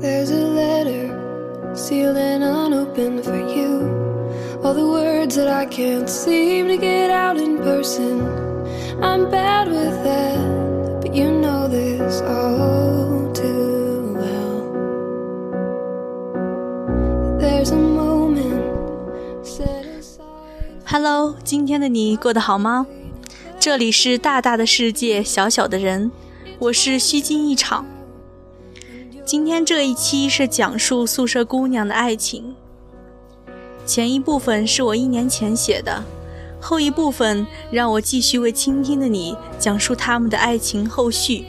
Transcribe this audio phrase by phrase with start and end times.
[0.00, 3.82] There's a letter sealed and unopened for you.
[4.62, 8.22] All the words that I can't seem to get out in person.
[9.02, 14.72] I'm bad with that, but you know this all too well.
[17.38, 20.82] There's a moment set aside.
[20.84, 22.86] Hello，今天的你过得好吗？
[23.58, 26.10] 这里是大大的世界，小小的人，
[26.58, 27.84] 我是虚惊一场。
[29.23, 32.55] 今天这一期是讲述宿舍姑娘的爱情。
[33.85, 36.03] 前一部分是我一年前写的，
[36.59, 41.45] 后一部分让我继续为倾听的你讲述他们的爱情后续。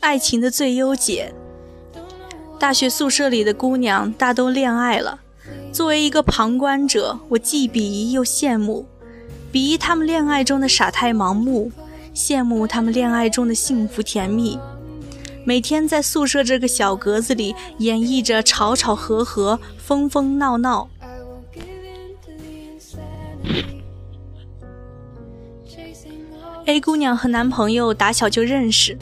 [0.00, 1.32] 爱情的最优解。
[2.58, 5.20] 大学宿舍里的姑娘大都恋爱了，
[5.76, 8.86] 作为一个旁观者，我既鄙夷又羡慕，
[9.52, 11.70] 鄙夷他们恋爱中的傻态盲目，
[12.14, 14.58] 羡慕他们恋爱中的幸福甜蜜。
[15.44, 20.88] 每天在宿舍这个小格子里演绎着吵吵和和、疯疯闹闹。
[20.98, 23.82] I won't give in to the insanity.
[25.68, 28.96] Chasing all A 姑娘和男朋友打小就认识，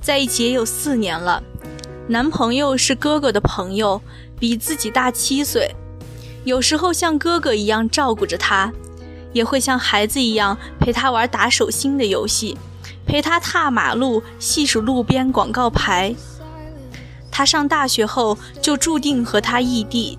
[0.00, 1.42] 在一起也有四年了。
[2.06, 4.00] 男朋友是哥哥的朋友，
[4.38, 5.74] 比自己大七岁，
[6.44, 8.72] 有时候像哥哥一样照顾着她，
[9.32, 12.56] 也会像孩子一样陪她玩打手心的游戏，
[13.06, 16.14] 陪她踏马路、细数路边广告牌。
[17.30, 20.18] 她上大学后就注定和他异地，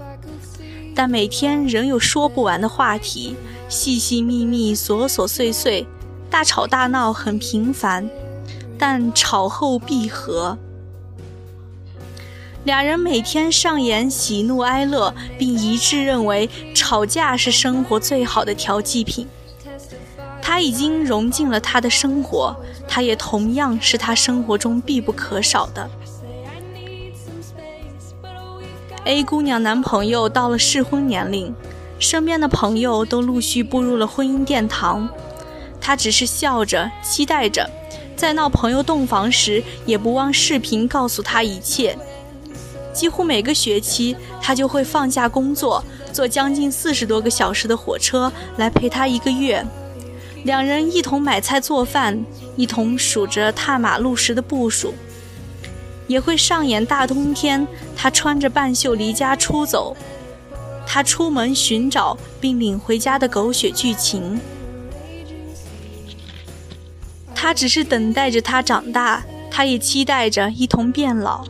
[0.95, 3.35] 但每天仍有说不完的话题，
[3.69, 5.85] 细细密密、琐琐碎碎。
[6.29, 8.09] 大吵大闹很频繁，
[8.79, 10.57] 但吵后必和。
[12.65, 19.27] 俩人每天上演喜怒哀乐，并一致认为吵架是生活最好的调剂品。
[20.41, 22.55] 他已经融进了他的生活，
[22.87, 25.89] 他也同样是他生活中必不可少的。
[29.03, 31.53] A 姑娘男朋友到了适婚年龄，
[31.99, 35.09] 身边的朋友都陆续步入了婚姻殿堂。
[35.81, 37.69] 他只是笑着，期待着，
[38.15, 41.97] 在闹朋友洞房时，也不忘视频告诉他一切。
[42.93, 49.65] 几乎每个学期，他就会放下工作，坐将近四十多个小时的火车来陪她一个月。
[50.43, 52.23] 两人一同买菜做饭，
[52.55, 54.93] 一同数着踏马路时的步数，
[56.05, 57.65] 也会上演大冬天
[57.95, 59.95] 他穿着半袖离家出走，
[60.85, 64.39] 他出门寻找并领回家的狗血剧情。
[67.33, 71.45] 他只是等待着他长大，他也期待着一同变老。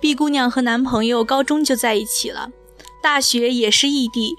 [0.00, 2.50] 毕姑娘和男朋友高中就在一起了，
[3.02, 4.36] 大学也是异地。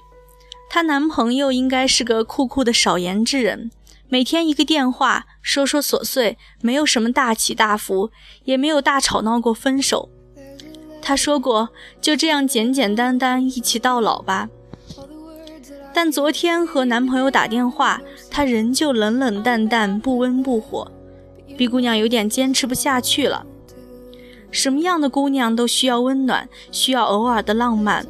[0.70, 3.70] 她男朋友应该是个酷酷的少言之人，
[4.08, 8.10] 每天一个电话，说说琐碎，没有什么大起大伏，
[8.44, 10.08] 也没有大吵闹过分手。
[11.00, 11.68] 她说过，
[12.00, 14.48] 就这样简简单单一起到老吧。
[15.94, 18.00] 但昨天和男朋友打电话，
[18.38, 20.88] 他仍旧冷冷淡淡，不温不火。
[21.56, 23.44] 毕姑娘有点坚持不下去了。
[24.52, 28.06] 什么样的姑娘都需要温暖，需要偶尔的浪漫，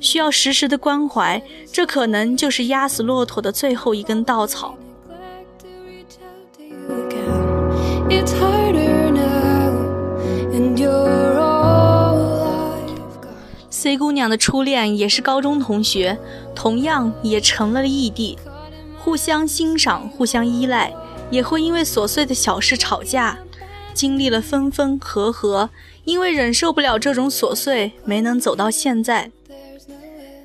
[0.00, 4.74] 需要时时的关怀，这可能就是压死骆驼的最后一根稻草。
[13.68, 16.18] C 姑娘的初恋也是高中同学，
[16.54, 18.38] 同样也成了异地，
[18.98, 20.92] 互相欣赏，互相依赖，
[21.30, 23.38] 也会因为琐碎的小事吵架，
[23.94, 25.70] 经历了分分合合，
[26.04, 29.30] 因为忍受不了这种琐碎，没能走到现在。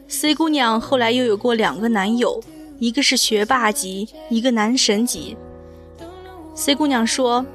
[0.07, 2.41] C 姑娘后来又有过两个男友，
[2.79, 5.35] 一个是学霸级，一个男神级。
[6.53, 7.45] C 姑娘说：“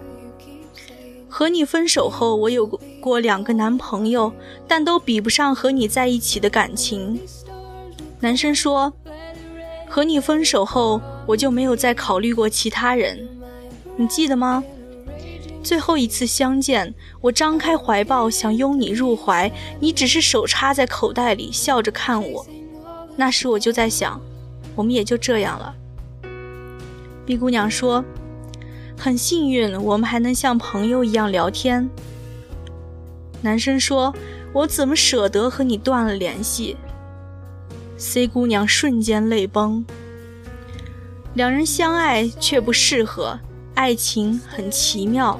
[1.28, 2.66] 和你分手后，我有
[3.00, 4.32] 过两个男朋友，
[4.66, 7.20] 但都比不上和你在一起的感情。”
[8.20, 8.92] 男生说
[9.88, 13.28] ：“和你分手后，我就没有再考虑过其他人，
[13.96, 14.62] 你记得吗？
[15.62, 19.50] 最后一次相见，我张开怀抱想拥你入怀，
[19.80, 22.46] 你只是手插在口袋里，笑着看我。
[23.16, 24.20] 那时我就在想，
[24.76, 25.74] 我们也就这样了。
[27.26, 28.04] ”B 姑娘说
[28.96, 31.90] ：“很幸运，我们还能像朋友一样聊天。”
[33.42, 34.14] 男生说
[34.54, 36.76] ：“我怎么舍得和你断了联系
[37.98, 39.84] ，C 姑娘瞬间泪崩。
[41.34, 43.38] 两人相爱却不适合，
[43.74, 45.38] 爱情很奇妙。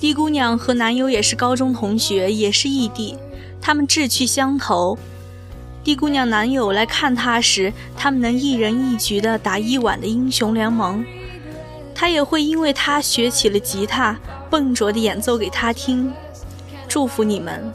[0.00, 3.16] D 姑娘和男友也是高中同学，也是异地，
[3.60, 4.98] 他们志趣相投。
[5.84, 11.04] D 姑娘男友来看她时，他们能一人一局的打一晚的英雄联盟。
[12.00, 14.18] 他也会因为他学起了吉他，
[14.48, 16.10] 笨拙的演奏给他听。
[16.88, 17.70] 祝福你们。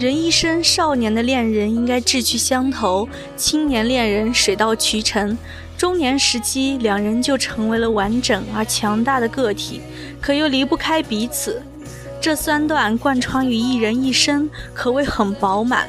[0.00, 5.38] 人一生，少年的恋人应该志趣相投，青年恋人水到渠成，
[5.78, 9.80] 中年时期两人就成为了完整而强大的个体，
[10.20, 11.62] 可又离不开彼此。
[12.20, 15.88] 这三段贯穿于一人一生，可谓很饱满，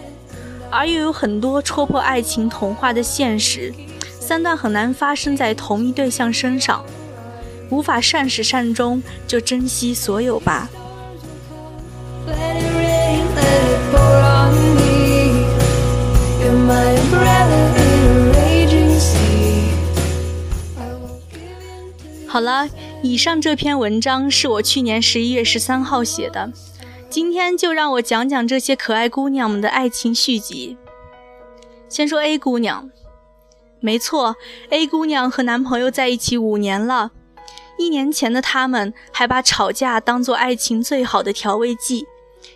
[0.76, 3.74] 而又有很多戳破爱情童话的现实。
[4.20, 6.84] 三段很难发生在同一对象身上，
[7.70, 10.70] 无法善始善终，就珍惜所有吧。
[22.28, 22.68] 好了，
[23.02, 26.52] 以上这篇文章是我去年十一月十三号写的。
[27.16, 30.78] 今天就让我讲讲这些可爱姑娘们的爱情续集。
[31.88, 32.90] 先说 A 姑娘，
[33.80, 34.36] 没错
[34.70, 37.12] ，A 姑娘和男朋友在一起五年了。
[37.78, 42.06] 一年前的他们还把吵架当做爱情最好的调味剂，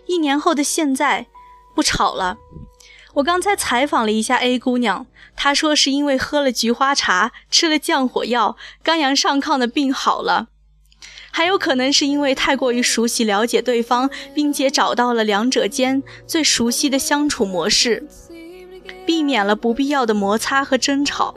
[0.07, 1.27] 一年后的现在，
[1.73, 2.37] 不吵了。
[3.13, 5.07] 我刚才采访了一下 A 姑娘，
[5.37, 10.49] 她说是因为喝了菊花茶，吃了降火药，肝阳上亢的病好了。
[11.31, 18.05] 还有可能是因为太过于熟悉了解对方，并且找到了两者间最熟悉的相处模式，
[19.05, 21.35] 避免了不必要的摩擦和争吵。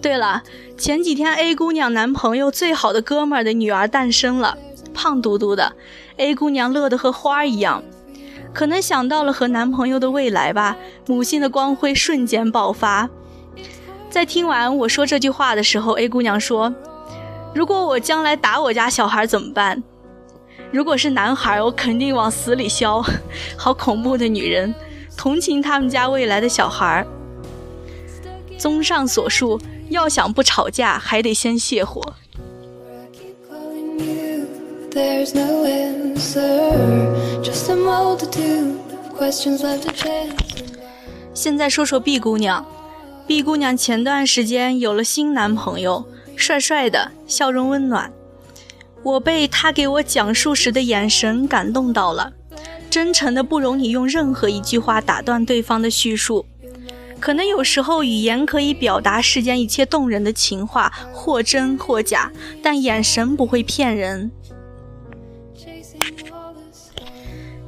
[0.00, 0.42] 对了，
[0.78, 4.56] 前几天 A 姑娘男朋友最好的哥们儿的女儿诞生了，
[4.94, 5.74] 胖嘟嘟的
[6.16, 7.82] ，A 姑娘乐得和花儿一样。
[8.54, 13.10] 可能想到了和男朋友的未来吧，母性的光辉瞬间爆发。
[14.16, 16.74] 在听完我说这句话的时候，A 姑娘说
[17.54, 19.82] ：“如果我将来打我家小孩怎么办？
[20.72, 23.04] 如果是男孩，我肯定往死里削。
[23.58, 24.74] 好恐怖的女人，
[25.18, 27.06] 同情他们家未来的小孩。”
[28.56, 29.60] 综上所述，
[29.90, 32.00] 要想不吵架，还得先泄火。
[34.92, 36.72] there's no answer
[37.42, 38.76] just a multitude
[39.10, 40.32] of questions left to chance
[41.34, 42.64] 现在说说 b 姑娘
[43.26, 46.06] 毕姑娘前段时间有了新男朋友
[46.36, 48.12] 帅帅的笑容温暖。
[49.02, 52.32] 我被他给我讲述时的眼神感动到了
[52.88, 56.46] 真诚的不容你用任何一句话打断对方的叙述。
[57.18, 62.30] 可能有时候语言可以表达世间一切动人的情话或真或假
[62.62, 64.30] 但眼神不会骗人。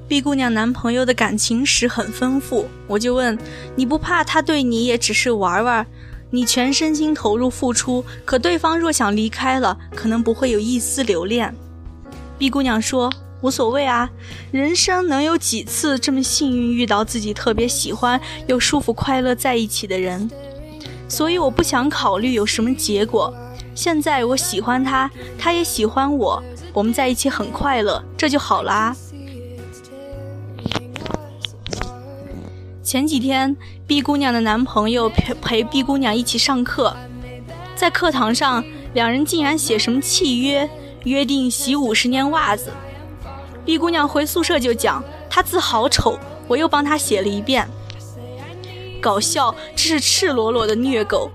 [0.09, 3.39] B 姑娘男朋友的感情史很丰富，我就问
[3.77, 5.87] 你不怕他对你也只是玩玩？
[6.31, 11.55] 你全身心投入付出，可对方若想离开了，可能不会有一丝留恋。
[12.39, 13.13] B 姑娘说
[13.43, 14.09] 无所谓啊，
[14.51, 20.31] 人生能有几次这么幸运遇到自己特别喜欢又舒服快乐在一起的人？
[21.07, 23.35] 所以我不想考虑有什么结果。
[23.75, 26.43] 现在我喜欢他，他也喜欢我，
[26.73, 28.97] 我们在一起很快乐，这就好啦。
[32.89, 33.55] 前几天
[33.87, 36.97] ，B 姑娘的男朋友陪陪 B 姑娘一起上课，
[37.77, 38.65] 在课堂上，
[38.95, 40.67] 两人竟然写什么契约，
[41.05, 42.73] 约定洗五十年袜子。
[43.67, 47.69] B 姑娘回宿舍就讲，她字好丑，我又帮她写了一遍。
[49.03, 51.31] 搞笑，这是赤裸裸的虐狗。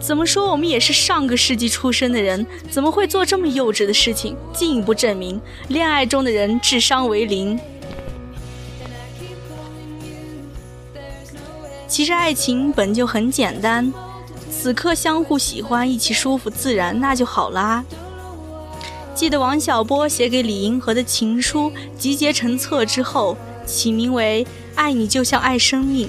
[0.00, 4.36] 怎么说，我们也是上个世纪出生的人，怎么会做这么幼稚的事情？
[4.52, 7.56] 进一步证明，恋爱中的人智商为零。
[11.88, 13.90] 其实爱情本就很简单，
[14.52, 17.82] 此刻相互喜欢，一起舒服自然，那就好啦。
[19.14, 26.06] 记得王小波写给李银河的情书集结成册之后，起名为《爱你就像爱生命》，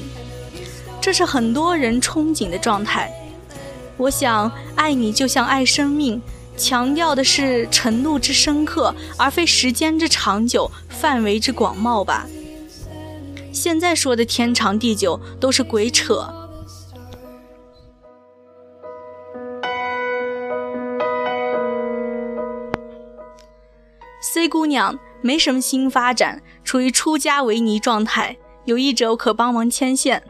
[0.99, 3.11] 这是很多人憧憬的状态。
[3.97, 6.21] 我想，爱你就像爱生命，
[6.57, 12.27] 强调的是程度之深刻，而非时间之长久、范围之广袤吧。
[13.51, 16.27] 现在说的天长地久都是鬼扯。
[24.21, 30.23] C 姑娘没什么新发展，处于出家为尼状态，有意者可帮忙牵线。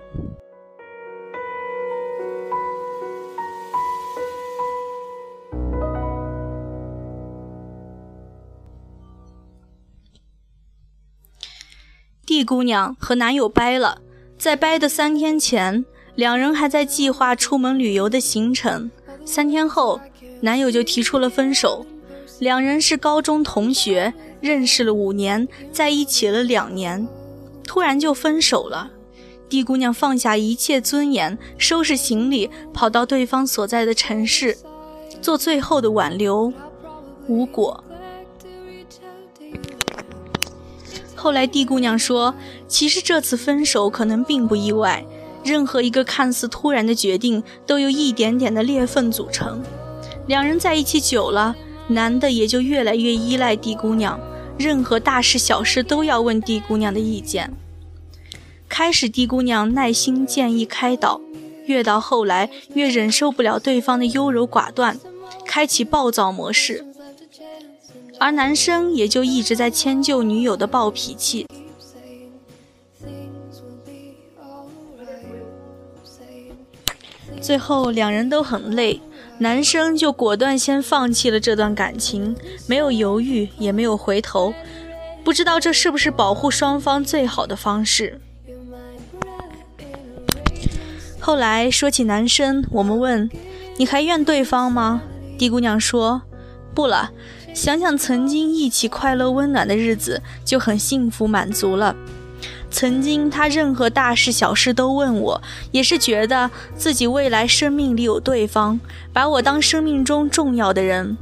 [12.50, 14.02] 姑娘和男友掰了，
[14.36, 18.90] 在掰的三天前，两人还在计划出门旅游的行程。
[19.24, 20.02] 三天后，
[20.42, 21.86] 男友就提出了分手。
[22.40, 27.08] 两人是高中同学，认识了五年，在一起了两年，
[27.64, 28.90] 突然就分手了。
[29.48, 34.58] D 姑娘放下一切尊严，收拾行李，跑到对方所在的城市，
[35.22, 36.52] 做最后的挽留，
[37.28, 37.84] 无果。
[41.22, 42.34] 后来，D 姑娘说
[42.70, 45.06] ：“其实这次分手可能并不意外，
[45.44, 49.62] 任何一个看似突然的决定，都由一点点的裂缝组成。
[50.28, 51.54] 两人在一起久了，
[51.90, 54.18] 男的也就越来越依赖 D 姑娘，
[54.58, 57.52] 任何大事小事都要问 D 姑娘的意见。
[58.70, 61.20] 开始，D 姑娘耐心建议开导，
[61.66, 64.98] 越到后来，越忍受不了对方的优柔寡断，
[65.46, 66.86] 开启暴躁模式。”
[68.20, 71.48] 而男生也就一直在迁就女友的暴脾气，
[77.40, 79.00] 最后两人都很累，
[79.38, 82.36] 男生就果断先放弃了这段感情，
[82.68, 84.54] 没有犹豫，也没有回头，
[85.24, 88.20] 不知道这是不是保护双方最好的方式。
[91.22, 93.30] 后来说起男生，我们问
[93.78, 95.04] ：“你还怨对方吗？”
[95.40, 96.22] 地姑娘说
[96.76, 97.12] ：“不了。”
[97.54, 101.96] 想想曾经一起快乐温暖的日子，就很幸福满足了。
[102.72, 105.42] 曾经他任何大事小事都问我，
[105.72, 108.80] 也是觉得自己未来生命里有对方，
[109.12, 111.18] 把我当生命中重要的人。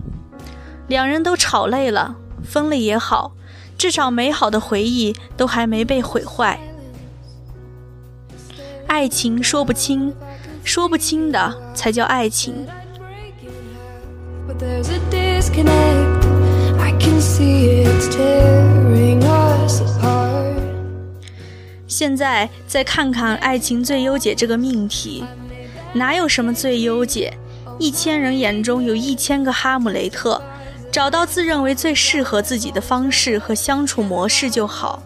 [0.87, 3.31] 两人都吵累了，分了也好，
[3.77, 6.59] 至少美好的回忆都还没被毁坏。
[8.85, 10.13] 爱情说不清，
[10.63, 12.67] 说不清的才叫爱情。
[21.87, 25.23] 现在再看看爱情最优解这个命题，
[25.93, 27.33] 哪有什么最优解？
[27.77, 30.41] 一千人眼中有一千个哈姆雷特，
[30.91, 35.03] 找到自认为最适合自己的方式和相处模式就好。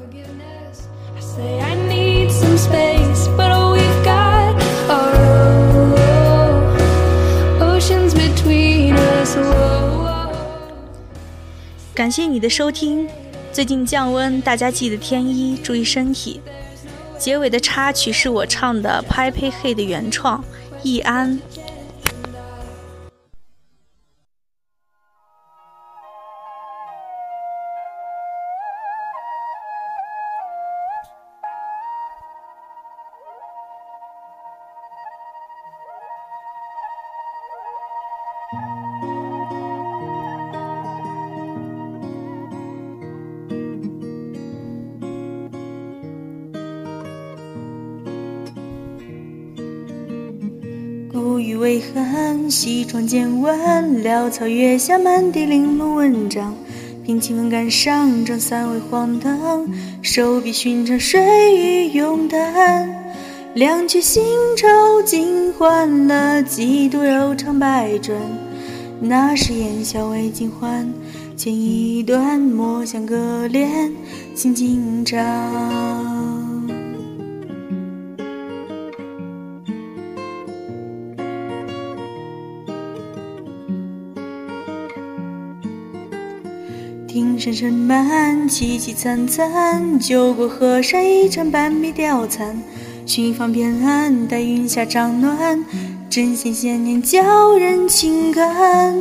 [11.94, 13.08] 感谢你的收听。
[13.52, 16.42] 最近降温，大家记得添衣，注意身体。
[17.20, 20.44] 结尾的插曲是我唱的《拍呸嘿》的原创，
[20.82, 21.40] 易安。
[51.62, 56.56] 微寒，西窗见闻，潦草月下，满地玲珑文章。
[57.06, 59.68] 凭清风赶上正三味荒唐，
[60.02, 61.22] 手笔寻常水
[61.56, 62.90] 与永淡。
[63.54, 64.24] 两曲新
[64.58, 68.18] 愁尽欢了，几度柔肠百转。
[69.00, 70.92] 那时烟消未尽欢，
[71.36, 73.94] 剪一段墨香隔帘，
[74.34, 76.31] 轻轻唱。
[87.12, 90.00] 听声声慢，凄凄惨惨。
[90.00, 92.58] 酒过河山，一场半壁凋残。
[93.06, 95.62] 寻芳遍岸，待云霞涨暖。
[96.10, 98.96] 针线线念教人情感。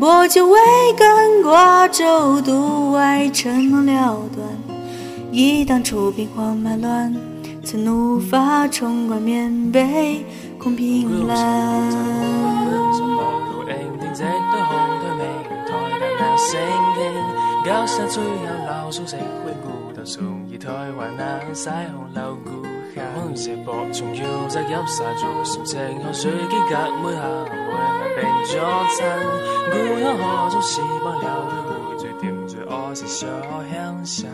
[0.00, 0.58] 薄酒未
[0.98, 1.06] 干，
[1.44, 4.48] 挂舟渡外，尘梦了断。
[5.30, 7.14] 忆当初兵荒马乱，
[7.64, 10.26] 曾怒发冲冠，面被
[10.58, 12.24] 空凭栏。
[17.64, 19.24] 交散最后流苏食永
[19.62, 20.68] 故，头从二台
[20.98, 22.62] 湾南西红流故
[22.94, 23.02] 乡。
[23.16, 27.80] 往事薄重要则饮晒做心情河水几隔每下每晚
[28.14, 28.60] 变作
[28.98, 29.00] 餐。
[29.72, 31.26] 故乡河中时光流
[31.66, 33.26] 转，最甜最爱是小
[33.72, 34.28] 乡笑。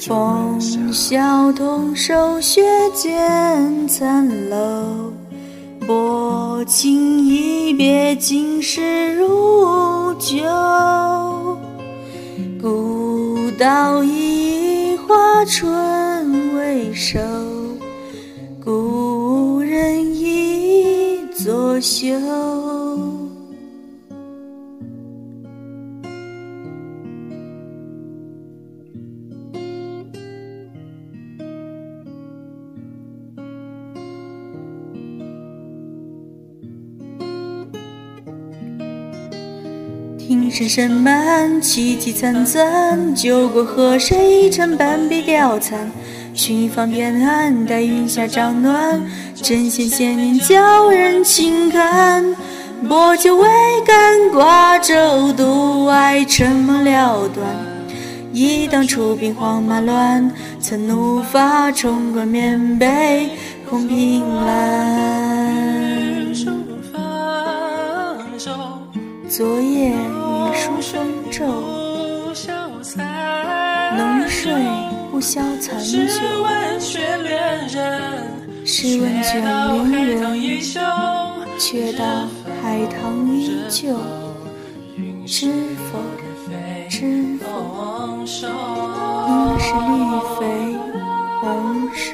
[0.00, 0.58] 风
[0.90, 2.62] 萧童手雪
[2.94, 5.12] 渐残楼，
[5.86, 10.42] 薄情一别，今世如旧。
[12.62, 17.18] 古道一花春未收，
[18.64, 22.81] 故人已作休。
[40.52, 43.14] 声声慢，凄凄惨惨。
[43.14, 45.90] 酒过河，谁成半壁凋残？
[46.34, 49.00] 寻芳遍岸，待云霞涨暖。
[49.34, 52.22] 针线线念教人情看。
[52.86, 53.48] 薄酒未
[53.86, 57.46] 干，挂舟渡外，沉默了断。
[58.34, 60.30] 忆当初兵荒马乱，
[60.60, 63.30] 曾怒发冲冠，面被
[63.70, 64.92] 空凭栏。
[69.28, 69.94] 昨夜
[70.52, 71.46] 雨疏风骤，
[73.96, 74.52] 浓睡
[75.10, 75.86] 不消残酒。
[75.86, 77.80] 试问卷帘人，
[81.58, 82.04] 却道。
[82.62, 83.96] 海棠依旧，
[85.26, 85.50] 知
[85.90, 85.98] 否？
[86.90, 87.44] 知否？
[88.20, 88.26] 应
[89.58, 89.90] 是绿
[90.38, 90.40] 肥
[91.40, 92.06] 红瘦。